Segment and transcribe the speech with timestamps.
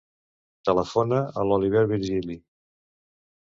[0.69, 2.41] Telefona a l'Oliver Virgili.